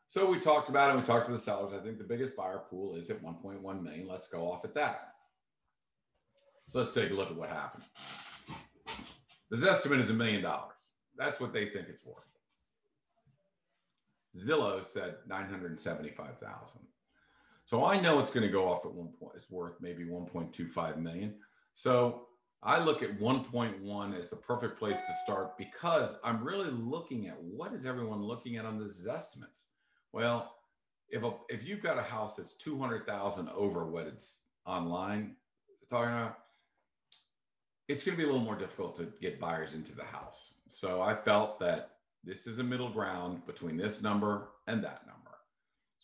So 0.09 0.31
we 0.31 0.39
talked 0.39 0.69
about 0.69 0.95
it. 0.95 0.97
We 0.97 1.03
talked 1.03 1.27
to 1.27 1.33
the 1.33 1.39
sellers. 1.39 1.75
I 1.75 1.83
think 1.83 1.99
the 1.99 2.05
biggest 2.05 2.37
buyer 2.37 2.63
pool 2.71 2.95
is 2.95 3.11
at 3.11 3.23
1.1 3.23 3.83
million. 3.83 4.07
Let's 4.07 4.29
go 4.29 4.51
off 4.51 4.65
at 4.65 4.75
that. 4.75 5.15
So 6.69 6.79
let's 6.79 6.93
take 6.93 7.11
a 7.11 7.15
look 7.15 7.31
at 7.31 7.37
what 7.37 7.49
happened. 7.49 7.85
This 9.51 9.65
estimate 9.65 10.01
is 10.01 10.11
a 10.11 10.15
million 10.15 10.43
dollars. 10.43 10.75
That's 11.17 11.41
what 11.41 11.53
they 11.53 11.67
think 11.67 11.89
it's 11.89 12.05
worth. 12.05 12.25
Zillow 14.37 14.85
said 14.85 15.17
975,000. 15.29 16.81
So 17.67 17.85
I 17.85 18.01
know 18.01 18.21
it's 18.21 18.31
going 18.31 18.47
to 18.47 18.53
go 18.53 18.69
off 18.69 18.87
at 18.87 18.93
one 18.93 19.09
point. 19.21 19.35
It's 19.37 19.51
worth 19.51 19.75
maybe 19.81 20.05
1.25 20.05 20.99
million. 20.99 21.35
So 21.75 22.27
I 22.63 22.83
look 22.83 23.03
at 23.03 23.19
1.1 23.19 24.19
as 24.19 24.31
the 24.31 24.37
perfect 24.37 24.79
place 24.79 24.99
to 24.99 25.15
start 25.25 25.59
because 25.59 26.17
I'm 26.25 26.45
really 26.45 26.71
looking 26.71 27.27
at 27.27 27.37
what 27.43 27.75
is 27.75 27.85
everyone 27.85 28.23
looking 28.23 28.57
at 28.57 28.65
on 28.65 28.79
these 28.79 29.07
estimates. 29.07 29.67
Well, 30.13 30.55
if 31.11 31.25
a, 31.25 31.33
if 31.49 31.67
you've 31.67 31.83
got 31.83 31.99
a 31.99 32.03
house 32.03 32.37
that's 32.37 32.57
200,000 32.57 33.49
over 33.51 33.87
what 33.87 34.07
it's 34.07 34.43
online 34.65 35.35
talking 35.91 36.13
about, 36.13 36.39
it's 37.89 38.05
going 38.05 38.17
to 38.17 38.23
be 38.23 38.25
a 38.25 38.33
little 38.33 38.45
more 38.45 38.57
difficult 38.57 38.97
to 38.97 39.13
get 39.21 39.41
buyers 39.41 39.75
into 39.75 39.95
the 39.95 40.05
house. 40.05 40.55
So 40.69 41.03
I 41.03 41.15
felt 41.15 41.59
that 41.61 41.91
this 42.23 42.47
is 42.47 42.59
a 42.61 42.65
middle 42.65 42.91
ground 42.91 43.45
between 43.47 43.77
this 43.77 44.03
number 44.03 44.49
and 44.67 44.83
that 44.85 45.03
number. 45.07 45.16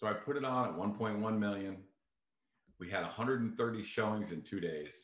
So 0.03 0.09
I 0.09 0.15
put 0.15 0.37
it 0.37 0.45
on 0.45 0.69
at 0.69 0.77
1.1 0.77 1.39
million. 1.39 1.77
We 2.81 2.91
had 2.91 3.03
130 3.03 3.83
showings 3.85 4.33
in 4.33 4.43
two 4.43 4.59
days. 4.59 4.95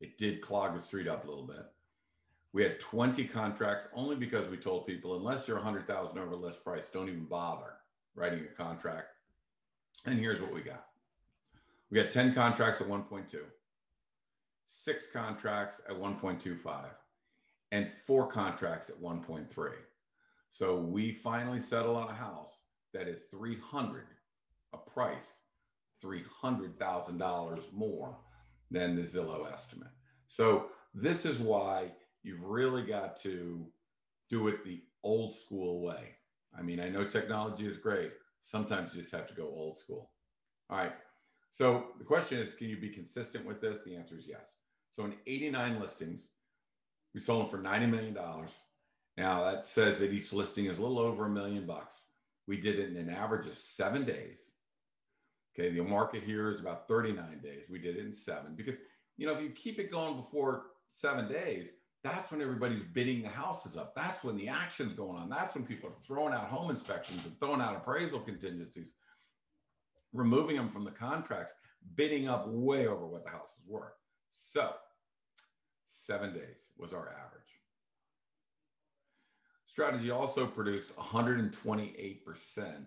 It 0.00 0.16
did 0.16 0.40
clog 0.40 0.74
the 0.74 0.80
street 0.80 1.06
up 1.06 1.26
a 1.26 1.28
little 1.28 1.46
bit. 1.46 1.66
We 2.54 2.62
had 2.62 2.80
20 2.80 3.24
contracts 3.24 3.88
only 3.94 4.16
because 4.16 4.48
we 4.48 4.56
told 4.56 4.86
people 4.86 5.16
unless 5.18 5.46
you're 5.46 5.58
100,000 5.58 6.16
over 6.16 6.34
list 6.34 6.64
price, 6.64 6.88
don't 6.90 7.10
even 7.10 7.26
bother 7.26 7.74
writing 8.14 8.46
a 8.50 8.56
contract. 8.56 9.08
And 10.06 10.18
here's 10.18 10.40
what 10.40 10.54
we 10.54 10.62
got. 10.62 10.86
We 11.90 12.00
got 12.00 12.10
10 12.10 12.32
contracts 12.32 12.80
at 12.80 12.88
1.2, 12.88 13.36
six 14.64 15.08
contracts 15.12 15.82
at 15.86 15.94
1.25 15.94 16.86
and 17.70 17.90
four 18.06 18.26
contracts 18.28 18.88
at 18.88 18.98
1.3. 18.98 19.72
So 20.48 20.78
we 20.78 21.12
finally 21.12 21.60
settle 21.60 21.96
on 21.96 22.08
a 22.08 22.14
house 22.14 22.54
that 22.94 23.08
is 23.08 23.24
300, 23.30 24.06
a 24.72 24.78
price 24.78 25.38
$300,000 26.02 27.72
more 27.72 28.16
than 28.70 28.96
the 28.96 29.02
Zillow 29.02 29.50
estimate. 29.52 29.90
So 30.28 30.66
this 30.94 31.24
is 31.24 31.38
why 31.38 31.92
you've 32.22 32.42
really 32.42 32.82
got 32.82 33.16
to 33.18 33.66
do 34.30 34.48
it 34.48 34.64
the 34.64 34.82
old 35.02 35.34
school 35.34 35.82
way. 35.82 36.16
I 36.56 36.62
mean, 36.62 36.80
I 36.80 36.88
know 36.88 37.04
technology 37.04 37.66
is 37.66 37.76
great. 37.76 38.12
Sometimes 38.40 38.94
you 38.94 39.02
just 39.02 39.14
have 39.14 39.28
to 39.28 39.34
go 39.34 39.44
old 39.44 39.78
school. 39.78 40.10
All 40.70 40.78
right. 40.78 40.92
So 41.50 41.88
the 41.98 42.04
question 42.04 42.38
is, 42.38 42.54
can 42.54 42.68
you 42.68 42.78
be 42.78 42.88
consistent 42.88 43.44
with 43.44 43.60
this? 43.60 43.82
The 43.84 43.94
answer 43.94 44.16
is 44.16 44.26
yes. 44.26 44.56
So 44.90 45.04
in 45.04 45.14
89 45.26 45.80
listings, 45.80 46.28
we 47.14 47.20
sold 47.20 47.42
them 47.42 47.50
for 47.50 47.66
$90 47.66 47.90
million. 47.90 48.16
Now 49.16 49.44
that 49.44 49.66
says 49.66 49.98
that 49.98 50.12
each 50.12 50.32
listing 50.32 50.66
is 50.66 50.78
a 50.78 50.82
little 50.82 50.98
over 50.98 51.26
a 51.26 51.30
million 51.30 51.66
bucks. 51.66 51.94
We 52.46 52.56
did 52.56 52.78
it 52.78 52.90
in 52.90 52.96
an 52.96 53.10
average 53.10 53.46
of 53.46 53.56
seven 53.56 54.04
days. 54.04 54.38
Okay, 55.54 55.70
the 55.70 55.82
market 55.82 56.22
here 56.22 56.50
is 56.50 56.60
about 56.60 56.88
39 56.88 57.40
days. 57.42 57.64
We 57.68 57.78
did 57.78 57.96
it 57.96 58.06
in 58.06 58.14
seven 58.14 58.54
because, 58.56 58.76
you 59.16 59.26
know, 59.26 59.34
if 59.34 59.42
you 59.42 59.50
keep 59.50 59.78
it 59.78 59.90
going 59.90 60.16
before 60.16 60.66
seven 60.88 61.28
days, 61.30 61.70
that's 62.02 62.30
when 62.32 62.40
everybody's 62.40 62.84
bidding 62.84 63.22
the 63.22 63.28
houses 63.28 63.76
up. 63.76 63.94
That's 63.94 64.24
when 64.24 64.36
the 64.36 64.48
action's 64.48 64.94
going 64.94 65.16
on. 65.16 65.28
That's 65.28 65.54
when 65.54 65.64
people 65.64 65.90
are 65.90 66.00
throwing 66.04 66.32
out 66.32 66.46
home 66.46 66.70
inspections 66.70 67.24
and 67.24 67.38
throwing 67.38 67.60
out 67.60 67.76
appraisal 67.76 68.20
contingencies, 68.20 68.94
removing 70.12 70.56
them 70.56 70.70
from 70.70 70.84
the 70.84 70.90
contracts, 70.90 71.52
bidding 71.94 72.28
up 72.28 72.48
way 72.48 72.86
over 72.86 73.06
what 73.06 73.24
the 73.24 73.30
houses 73.30 73.62
were. 73.68 73.92
So 74.32 74.72
seven 75.86 76.32
days 76.32 76.56
was 76.76 76.92
our 76.92 77.08
average. 77.08 77.42
Strategy 79.66 80.10
also 80.10 80.46
produced 80.46 80.94
128% 80.96 82.86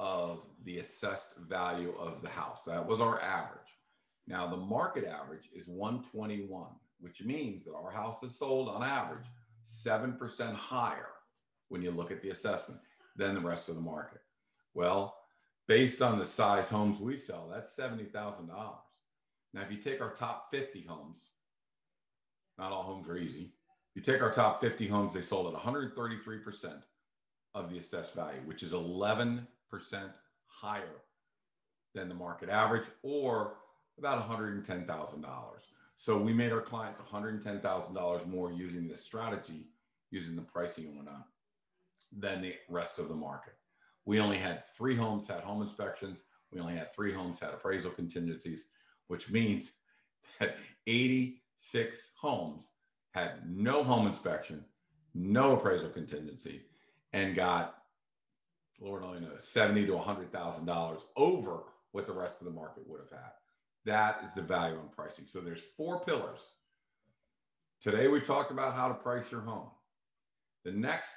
of 0.00 0.40
the 0.64 0.78
assessed 0.78 1.36
value 1.46 1.94
of 1.98 2.22
the 2.22 2.28
house. 2.28 2.60
That 2.66 2.86
was 2.86 3.02
our 3.02 3.20
average. 3.20 3.60
Now, 4.26 4.46
the 4.46 4.56
market 4.56 5.04
average 5.04 5.50
is 5.54 5.68
121, 5.68 6.68
which 7.00 7.22
means 7.22 7.66
that 7.66 7.74
our 7.74 7.90
house 7.90 8.22
is 8.22 8.34
sold 8.34 8.70
on 8.70 8.82
average 8.82 9.26
7% 9.62 10.54
higher 10.54 11.08
when 11.68 11.82
you 11.82 11.90
look 11.90 12.10
at 12.10 12.22
the 12.22 12.30
assessment 12.30 12.80
than 13.14 13.34
the 13.34 13.42
rest 13.42 13.68
of 13.68 13.74
the 13.74 13.80
market. 13.82 14.22
Well, 14.72 15.16
based 15.68 16.00
on 16.00 16.18
the 16.18 16.24
size 16.24 16.70
homes 16.70 16.98
we 16.98 17.18
sell, 17.18 17.50
that's 17.52 17.76
$70,000. 17.76 18.48
Now, 18.48 19.60
if 19.60 19.70
you 19.70 19.76
take 19.76 20.00
our 20.00 20.14
top 20.14 20.46
50 20.50 20.82
homes, 20.88 21.20
not 22.56 22.72
all 22.72 22.84
homes 22.84 23.06
are 23.06 23.18
easy. 23.18 23.52
You 23.94 24.00
take 24.00 24.22
our 24.22 24.32
top 24.32 24.62
50 24.62 24.88
homes, 24.88 25.12
they 25.12 25.20
sold 25.20 25.54
at 25.54 25.60
133% 25.60 26.82
of 27.54 27.70
the 27.70 27.78
assessed 27.78 28.14
value, 28.14 28.40
which 28.46 28.62
is 28.62 28.72
11% 28.72 29.46
higher 30.46 31.02
than 31.94 32.08
the 32.08 32.14
market 32.14 32.48
average 32.48 32.86
or 33.02 33.54
about 33.98 34.28
$110,000. 34.28 35.24
So 35.96 36.16
we 36.16 36.32
made 36.32 36.52
our 36.52 36.60
clients 36.60 37.00
$110,000 37.00 38.26
more 38.26 38.52
using 38.52 38.88
this 38.88 39.04
strategy, 39.04 39.66
using 40.10 40.34
the 40.36 40.42
pricing 40.42 40.86
and 40.86 40.96
whatnot, 40.96 41.26
than 42.16 42.40
the 42.40 42.54
rest 42.68 42.98
of 42.98 43.08
the 43.08 43.14
market. 43.14 43.54
We 44.06 44.18
only 44.18 44.38
had 44.38 44.64
three 44.76 44.96
homes 44.96 45.28
had 45.28 45.42
home 45.42 45.60
inspections. 45.60 46.20
We 46.52 46.60
only 46.60 46.74
had 46.74 46.94
three 46.94 47.12
homes 47.12 47.38
had 47.38 47.50
appraisal 47.50 47.90
contingencies, 47.90 48.66
which 49.08 49.30
means 49.30 49.72
that 50.38 50.56
86 50.86 52.10
homes 52.18 52.70
had 53.12 53.48
no 53.48 53.84
home 53.84 54.06
inspection, 54.06 54.64
no 55.14 55.56
appraisal 55.56 55.90
contingency, 55.90 56.62
and 57.12 57.34
got 57.34 57.79
Lord 58.80 59.04
only 59.04 59.20
knows 59.20 59.46
seventy 59.46 59.86
to 59.86 59.98
hundred 59.98 60.32
thousand 60.32 60.66
dollars 60.66 61.04
over 61.16 61.64
what 61.92 62.06
the 62.06 62.12
rest 62.12 62.40
of 62.40 62.46
the 62.46 62.52
market 62.52 62.88
would 62.88 63.00
have 63.00 63.10
had. 63.10 63.32
That 63.84 64.22
is 64.26 64.34
the 64.34 64.42
value 64.42 64.76
on 64.76 64.88
pricing. 64.88 65.26
So 65.26 65.40
there's 65.40 65.62
four 65.76 66.00
pillars. 66.00 66.40
Today 67.80 68.08
we 68.08 68.20
talked 68.20 68.50
about 68.50 68.74
how 68.74 68.88
to 68.88 68.94
price 68.94 69.30
your 69.30 69.40
home. 69.40 69.68
The 70.64 70.72
next 70.72 71.14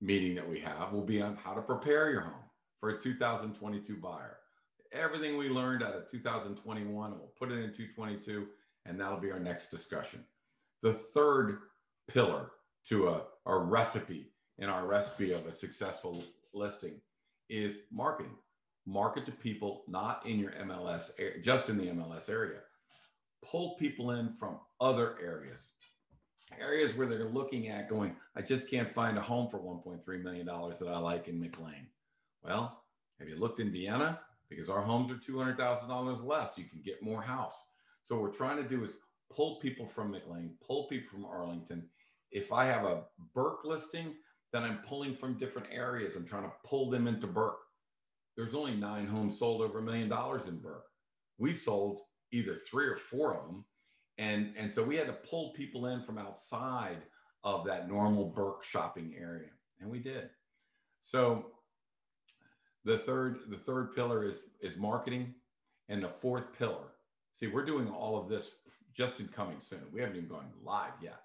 meeting 0.00 0.34
that 0.34 0.48
we 0.48 0.60
have 0.60 0.92
will 0.92 1.04
be 1.04 1.22
on 1.22 1.36
how 1.36 1.54
to 1.54 1.62
prepare 1.62 2.10
your 2.10 2.22
home 2.22 2.44
for 2.80 2.90
a 2.90 3.00
2022 3.00 3.96
buyer. 3.96 4.36
Everything 4.92 5.36
we 5.36 5.48
learned 5.48 5.82
out 5.82 5.94
of 5.94 6.10
2021, 6.10 7.10
we'll 7.12 7.32
put 7.38 7.50
it 7.50 7.62
in 7.62 7.72
222 7.72 8.46
and 8.86 8.98
that'll 8.98 9.20
be 9.20 9.30
our 9.30 9.38
next 9.38 9.70
discussion. 9.70 10.24
The 10.82 10.92
third 10.92 11.58
pillar 12.08 12.50
to 12.88 13.08
a, 13.08 13.22
a 13.46 13.58
recipe 13.58 14.32
in 14.58 14.68
our 14.68 14.86
recipe 14.86 15.32
of 15.32 15.46
a 15.46 15.52
successful 15.52 16.22
listing 16.52 17.00
is 17.48 17.78
marketing. 17.92 18.36
Market 18.86 19.26
to 19.26 19.32
people 19.32 19.84
not 19.88 20.24
in 20.26 20.38
your 20.38 20.52
MLS, 20.52 21.10
just 21.42 21.68
in 21.68 21.76
the 21.78 21.86
MLS 21.86 22.28
area. 22.28 22.58
Pull 23.44 23.76
people 23.78 24.12
in 24.12 24.32
from 24.32 24.58
other 24.80 25.16
areas, 25.22 25.68
areas 26.58 26.94
where 26.94 27.06
they're 27.06 27.24
looking 27.24 27.68
at 27.68 27.88
going, 27.88 28.14
I 28.36 28.42
just 28.42 28.70
can't 28.70 28.92
find 28.92 29.16
a 29.16 29.22
home 29.22 29.48
for 29.48 29.58
$1.3 29.58 30.22
million 30.22 30.46
that 30.46 30.88
I 30.88 30.98
like 30.98 31.28
in 31.28 31.40
McLean. 31.40 31.86
Well, 32.42 32.82
have 33.18 33.28
you 33.28 33.36
looked 33.36 33.60
in 33.60 33.70
Vienna? 33.70 34.20
Because 34.48 34.68
our 34.68 34.82
homes 34.82 35.12
are 35.12 35.16
$200,000 35.16 36.24
less. 36.24 36.58
You 36.58 36.64
can 36.64 36.82
get 36.82 37.02
more 37.02 37.22
house. 37.22 37.54
So 38.04 38.16
what 38.16 38.22
we're 38.22 38.36
trying 38.36 38.56
to 38.56 38.68
do 38.68 38.82
is 38.82 38.90
pull 39.30 39.60
people 39.60 39.86
from 39.86 40.10
McLean, 40.10 40.54
pull 40.66 40.88
people 40.88 41.10
from 41.10 41.24
Arlington, 41.24 41.88
if 42.32 42.52
I 42.52 42.64
have 42.66 42.84
a 42.84 43.02
Burke 43.34 43.64
listing, 43.64 44.14
then 44.52 44.64
I'm 44.64 44.78
pulling 44.86 45.14
from 45.14 45.38
different 45.38 45.68
areas. 45.70 46.16
I'm 46.16 46.26
trying 46.26 46.44
to 46.44 46.52
pull 46.64 46.90
them 46.90 47.06
into 47.06 47.26
Burke. 47.26 47.60
There's 48.36 48.54
only 48.54 48.74
nine 48.74 49.06
homes 49.06 49.38
sold 49.38 49.60
over 49.60 49.78
a 49.78 49.82
million 49.82 50.08
dollars 50.08 50.46
in 50.46 50.58
Burke. 50.58 50.86
We 51.38 51.52
sold 51.52 52.00
either 52.32 52.56
three 52.56 52.86
or 52.86 52.96
four 52.96 53.34
of 53.34 53.46
them. 53.46 53.64
And, 54.18 54.54
and 54.56 54.74
so 54.74 54.82
we 54.82 54.96
had 54.96 55.06
to 55.06 55.12
pull 55.12 55.52
people 55.52 55.86
in 55.86 56.02
from 56.02 56.18
outside 56.18 56.98
of 57.44 57.64
that 57.66 57.88
normal 57.88 58.26
Burke 58.26 58.64
shopping 58.64 59.14
area. 59.18 59.48
And 59.80 59.90
we 59.90 59.98
did. 59.98 60.30
So 61.02 61.46
the 62.84 62.98
third, 62.98 63.40
the 63.48 63.56
third 63.56 63.94
pillar 63.94 64.24
is, 64.24 64.44
is 64.60 64.76
marketing. 64.76 65.34
And 65.88 66.02
the 66.02 66.08
fourth 66.08 66.56
pillar, 66.56 66.92
see, 67.34 67.48
we're 67.48 67.64
doing 67.64 67.88
all 67.88 68.16
of 68.16 68.28
this 68.28 68.52
just 68.94 69.18
in 69.18 69.26
coming 69.26 69.58
soon. 69.58 69.80
We 69.92 70.00
haven't 70.00 70.16
even 70.16 70.28
gone 70.28 70.50
live 70.62 70.92
yet 71.02 71.20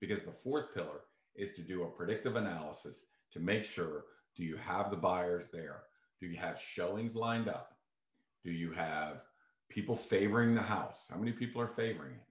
because 0.00 0.22
the 0.22 0.32
fourth 0.32 0.74
pillar 0.74 1.02
is 1.34 1.52
to 1.54 1.62
do 1.62 1.82
a 1.82 1.90
predictive 1.90 2.36
analysis 2.36 3.04
to 3.32 3.40
make 3.40 3.64
sure 3.64 4.04
do 4.36 4.44
you 4.44 4.56
have 4.56 4.90
the 4.90 4.96
buyers 4.96 5.48
there? 5.52 5.82
Do 6.20 6.26
you 6.26 6.36
have 6.36 6.60
showings 6.60 7.14
lined 7.14 7.48
up? 7.48 7.74
Do 8.44 8.50
you 8.50 8.72
have 8.72 9.22
people 9.68 9.96
favoring 9.96 10.54
the 10.54 10.62
house? 10.62 11.06
How 11.10 11.16
many 11.16 11.32
people 11.32 11.60
are 11.60 11.68
favoring 11.68 12.12
it? 12.12 12.26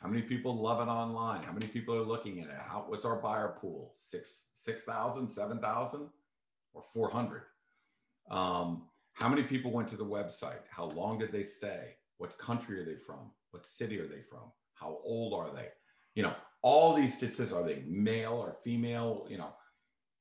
How 0.00 0.08
many 0.08 0.22
people 0.22 0.54
love 0.60 0.86
it 0.86 0.90
online? 0.90 1.42
How 1.42 1.52
many 1.52 1.66
people 1.66 1.94
are 1.94 2.02
looking 2.02 2.40
at 2.40 2.48
it? 2.48 2.58
How, 2.58 2.84
what's 2.86 3.04
our 3.04 3.16
buyer 3.16 3.56
pool? 3.60 3.92
Six, 3.94 4.48
6,000, 4.54 5.28
7,000 5.28 6.08
or 6.74 6.82
400? 6.92 7.42
Um, 8.30 8.82
how 9.14 9.28
many 9.28 9.42
people 9.42 9.70
went 9.70 9.88
to 9.88 9.96
the 9.96 10.04
website? 10.04 10.60
How 10.68 10.84
long 10.84 11.18
did 11.18 11.32
they 11.32 11.44
stay? 11.44 11.96
What 12.18 12.36
country 12.38 12.80
are 12.80 12.84
they 12.84 12.96
from? 12.96 13.30
What 13.50 13.64
city 13.64 13.98
are 13.98 14.06
they 14.06 14.20
from? 14.20 14.52
How 14.74 14.98
old 15.02 15.32
are 15.32 15.54
they? 15.54 15.68
You 16.14 16.24
know, 16.24 16.34
all 16.62 16.94
these 16.94 17.16
statistics 17.16 17.52
are 17.52 17.62
they 17.62 17.82
male 17.86 18.32
or 18.32 18.56
female? 18.62 19.26
You 19.28 19.38
know, 19.38 19.52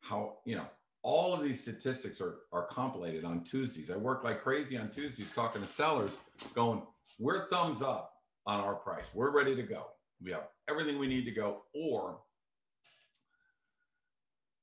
how, 0.02 0.38
you 0.46 0.56
know, 0.56 0.68
all 1.04 1.34
of 1.34 1.44
these 1.44 1.62
statistics 1.62 2.20
are, 2.20 2.38
are 2.52 2.66
compilated 2.66 3.26
on 3.26 3.44
Tuesdays. 3.44 3.92
I 3.92 3.96
work 3.96 4.24
like 4.24 4.42
crazy 4.42 4.78
on 4.78 4.90
Tuesdays 4.90 5.32
talking 5.32 5.62
to 5.62 5.68
sellers, 5.68 6.14
going, 6.54 6.82
we're 7.20 7.48
thumbs 7.48 7.82
up 7.82 8.14
on 8.46 8.60
our 8.60 8.76
price. 8.76 9.06
We're 9.14 9.32
ready 9.32 9.56
to 9.56 9.64
go. 9.64 9.86
We 10.22 10.32
have 10.32 10.48
everything 10.70 10.98
we 10.98 11.08
need 11.08 11.26
to 11.26 11.32
go, 11.32 11.64
or 11.74 12.20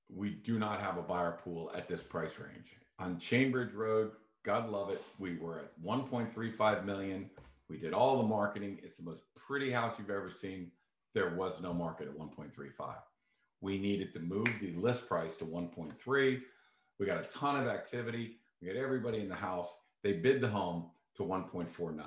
we 0.08 0.30
do 0.30 0.58
not 0.58 0.80
have 0.80 0.98
a 0.98 1.02
buyer 1.02 1.38
pool 1.44 1.70
at 1.74 1.88
this 1.88 2.02
price 2.02 2.38
range. 2.38 2.76
On 2.98 3.16
Chainbridge 3.16 3.74
Road, 3.74 4.12
God 4.44 4.70
love 4.70 4.90
it. 4.90 5.02
We 5.18 5.36
were 5.36 5.60
at 5.60 5.82
1.35 5.84 6.84
million. 6.84 7.30
We 7.68 7.78
did 7.78 7.92
all 7.92 8.18
the 8.18 8.28
marketing. 8.28 8.78
It's 8.82 8.96
the 8.96 9.04
most 9.04 9.24
pretty 9.34 9.70
house 9.70 9.94
you've 9.98 10.10
ever 10.10 10.30
seen. 10.30 10.70
There 11.14 11.35
was 11.35 11.61
no 11.61 11.75
market 11.75 12.09
at 12.09 12.19
1.35. 12.19 12.95
We 13.61 13.78
needed 13.78 14.12
to 14.14 14.21
move 14.21 14.49
the 14.61 14.73
list 14.73 15.09
price 15.09 15.37
to 15.37 15.45
1.3. 15.45 16.40
We 16.99 17.07
got 17.07 17.21
a 17.21 17.28
ton 17.28 17.61
of 17.61 17.69
activity. 17.69 18.38
We 18.61 18.69
got 18.69 18.76
everybody 18.76 19.21
in 19.21 19.28
the 19.28 19.35
house. 19.35 19.76
They 20.02 20.14
bid 20.14 20.40
the 20.40 20.49
home 20.49 20.90
to 21.16 21.23
1.49. 21.23 22.02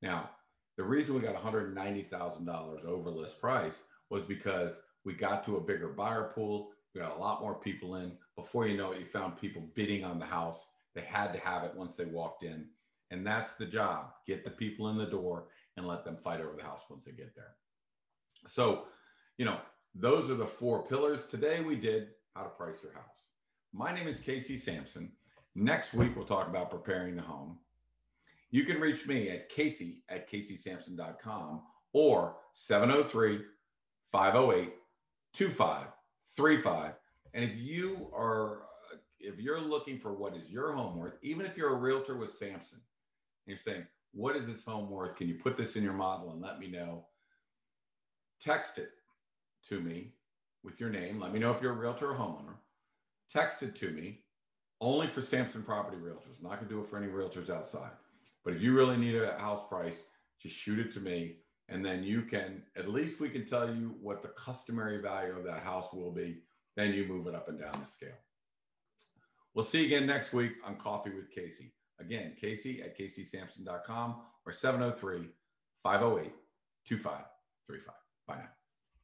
Now, 0.00 0.30
the 0.76 0.84
reason 0.84 1.14
we 1.14 1.20
got 1.20 1.34
$190,000 1.34 2.84
over 2.84 3.10
list 3.10 3.40
price 3.40 3.78
was 4.10 4.22
because 4.22 4.76
we 5.04 5.12
got 5.12 5.44
to 5.44 5.56
a 5.56 5.60
bigger 5.60 5.88
buyer 5.88 6.30
pool. 6.34 6.70
We 6.94 7.00
got 7.00 7.16
a 7.16 7.20
lot 7.20 7.40
more 7.40 7.54
people 7.54 7.96
in. 7.96 8.12
Before 8.36 8.66
you 8.66 8.76
know 8.76 8.92
it, 8.92 9.00
you 9.00 9.06
found 9.06 9.40
people 9.40 9.68
bidding 9.74 10.04
on 10.04 10.18
the 10.18 10.24
house. 10.24 10.68
They 10.94 11.02
had 11.02 11.32
to 11.32 11.40
have 11.40 11.64
it 11.64 11.74
once 11.74 11.96
they 11.96 12.04
walked 12.04 12.44
in. 12.44 12.68
And 13.10 13.26
that's 13.26 13.54
the 13.54 13.66
job 13.66 14.12
get 14.26 14.44
the 14.44 14.50
people 14.50 14.88
in 14.90 14.98
the 14.98 15.06
door 15.06 15.48
and 15.76 15.86
let 15.86 16.04
them 16.04 16.16
fight 16.16 16.40
over 16.40 16.54
the 16.56 16.62
house 16.62 16.84
once 16.88 17.04
they 17.04 17.12
get 17.12 17.34
there. 17.34 17.54
So, 18.46 18.84
you 19.36 19.44
know, 19.44 19.58
those 19.94 20.30
are 20.30 20.34
the 20.34 20.46
four 20.46 20.86
pillars. 20.86 21.26
Today 21.26 21.60
we 21.60 21.76
did 21.76 22.08
how 22.34 22.42
to 22.42 22.48
price 22.48 22.82
your 22.82 22.92
house. 22.92 23.04
My 23.72 23.94
name 23.94 24.08
is 24.08 24.20
Casey 24.20 24.56
Samson. 24.56 25.12
Next 25.54 25.92
week, 25.92 26.14
we'll 26.14 26.24
talk 26.24 26.48
about 26.48 26.70
preparing 26.70 27.16
the 27.16 27.22
home. 27.22 27.58
You 28.50 28.64
can 28.64 28.80
reach 28.80 29.06
me 29.06 29.28
at 29.30 29.48
Casey 29.48 30.04
at 30.08 30.30
CaseySamson.com 30.30 31.62
or 31.92 32.36
703 32.52 33.40
508 34.12 34.72
2535. 35.34 36.92
And 37.34 37.44
if 37.44 37.56
you 37.56 38.10
are 38.14 38.62
if 39.20 39.38
you're 39.40 39.60
looking 39.60 39.98
for 39.98 40.14
what 40.14 40.36
is 40.36 40.50
your 40.50 40.72
home 40.72 40.96
worth, 40.96 41.14
even 41.22 41.44
if 41.44 41.56
you're 41.56 41.74
a 41.74 41.78
realtor 41.78 42.16
with 42.16 42.32
Samson, 42.32 42.78
and 42.78 43.48
you're 43.48 43.58
saying, 43.58 43.84
what 44.12 44.36
is 44.36 44.46
this 44.46 44.64
home 44.64 44.88
worth? 44.88 45.16
Can 45.16 45.28
you 45.28 45.34
put 45.34 45.56
this 45.56 45.76
in 45.76 45.82
your 45.82 45.92
model 45.92 46.30
and 46.30 46.40
let 46.40 46.58
me 46.58 46.68
know? 46.68 47.06
Text 48.40 48.78
it 48.78 48.90
to 49.68 49.80
me 49.80 50.12
with 50.62 50.80
your 50.80 50.90
name. 50.90 51.20
Let 51.20 51.32
me 51.32 51.38
know 51.38 51.50
if 51.50 51.60
you're 51.60 51.72
a 51.72 51.76
realtor 51.76 52.10
or 52.10 52.14
homeowner. 52.14 52.54
Text 53.32 53.62
it 53.62 53.74
to 53.76 53.90
me 53.90 54.20
only 54.80 55.08
for 55.08 55.22
Samson 55.22 55.62
Property 55.62 55.96
Realtors. 55.96 56.38
I'm 56.38 56.48
not 56.48 56.56
going 56.56 56.68
to 56.68 56.74
do 56.74 56.80
it 56.80 56.88
for 56.88 56.96
any 56.96 57.08
realtors 57.08 57.50
outside. 57.50 57.90
But 58.44 58.54
if 58.54 58.62
you 58.62 58.74
really 58.74 58.96
need 58.96 59.16
a 59.16 59.38
house 59.38 59.66
price, 59.68 60.04
just 60.40 60.54
shoot 60.54 60.78
it 60.78 60.92
to 60.92 61.00
me. 61.00 61.36
And 61.68 61.84
then 61.84 62.02
you 62.02 62.22
can, 62.22 62.62
at 62.76 62.88
least 62.88 63.20
we 63.20 63.28
can 63.28 63.44
tell 63.44 63.68
you 63.68 63.94
what 64.00 64.22
the 64.22 64.28
customary 64.28 65.02
value 65.02 65.36
of 65.36 65.44
that 65.44 65.62
house 65.62 65.92
will 65.92 66.12
be. 66.12 66.38
Then 66.76 66.94
you 66.94 67.06
move 67.06 67.26
it 67.26 67.34
up 67.34 67.48
and 67.48 67.58
down 67.58 67.72
the 67.78 67.86
scale. 67.86 68.16
We'll 69.54 69.64
see 69.64 69.80
you 69.80 69.86
again 69.86 70.06
next 70.06 70.32
week 70.32 70.52
on 70.64 70.76
Coffee 70.76 71.10
with 71.10 71.30
Casey. 71.30 71.72
Again, 72.00 72.36
Casey 72.40 72.80
at 72.80 72.96
CaseySamson.com 72.96 74.16
or 74.46 74.52
703 74.52 75.28
508 75.82 76.32
2535. 76.86 78.07
Bye 78.28 78.36
now. 78.36 78.57